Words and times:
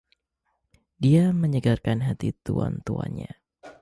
Dia 1.03 1.25
menyegarkan 1.41 1.99
hati 2.07 2.29
tuan-tuannya. 2.45 3.31